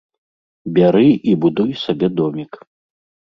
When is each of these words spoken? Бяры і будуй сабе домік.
Бяры 0.77 1.07
і 1.31 1.35
будуй 1.45 1.71
сабе 1.83 2.07
домік. 2.21 2.51